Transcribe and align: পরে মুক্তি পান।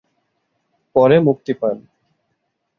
পরে 0.95 1.17
মুক্তি 1.19 1.53
পান। 1.53 1.77